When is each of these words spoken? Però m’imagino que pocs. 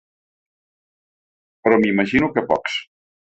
Però 1.67 1.79
m’imagino 1.85 2.31
que 2.39 2.45
pocs. 2.49 2.81